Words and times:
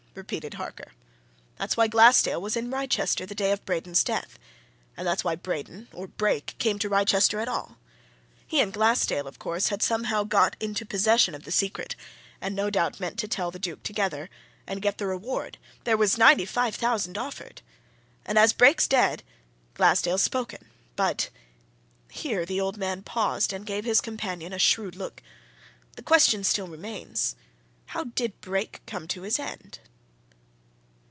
repeated 0.13 0.55
Harker. 0.55 0.91
"That's 1.55 1.77
why 1.77 1.87
Glassdale 1.87 2.41
was 2.41 2.57
in 2.57 2.69
Wrychester 2.69 3.25
the 3.25 3.33
day 3.33 3.53
of 3.53 3.63
Braden's 3.65 4.03
death. 4.03 4.37
And 4.97 5.07
that's 5.07 5.23
why 5.23 5.35
Braden, 5.37 5.87
or 5.93 6.05
Brake, 6.05 6.53
came 6.59 6.77
to 6.79 6.89
Wrychester 6.89 7.39
at 7.39 7.47
all. 7.47 7.77
He 8.45 8.59
and 8.59 8.73
Glassdale, 8.73 9.25
of 9.25 9.39
course, 9.39 9.69
had 9.69 9.81
somehow 9.81 10.25
come 10.25 10.51
into 10.59 10.85
possession 10.85 11.33
of 11.33 11.45
the 11.45 11.51
secret, 11.51 11.95
and 12.41 12.53
no 12.53 12.69
doubt 12.69 12.99
meant 12.99 13.19
to 13.19 13.27
tell 13.29 13.51
the 13.51 13.57
Duke 13.57 13.83
together, 13.83 14.29
and 14.67 14.81
get 14.81 14.97
the 14.97 15.07
reward 15.07 15.57
there 15.85 15.95
was 15.95 16.17
95,000 16.17 17.17
offered! 17.17 17.61
And 18.25 18.37
as 18.37 18.51
Brake's 18.51 18.89
dead, 18.89 19.23
Glassdale's 19.75 20.21
spoken, 20.21 20.69
but" 20.97 21.29
here 22.11 22.45
the 22.45 22.59
old 22.59 22.75
man 22.75 23.01
paused 23.01 23.53
and 23.53 23.65
gave 23.65 23.85
his 23.85 24.01
companion 24.01 24.51
a 24.51 24.59
shrewd 24.59 24.97
look 24.97 25.23
"the 25.95 26.03
question 26.03 26.43
still 26.43 26.67
remains: 26.67 27.37
How 27.87 28.03
did 28.03 28.41
Brake 28.41 28.81
come 28.85 29.07
to 29.07 29.21
his 29.21 29.39
end?" 29.39 29.79